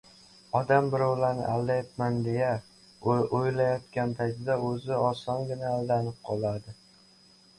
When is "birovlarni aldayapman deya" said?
0.93-2.47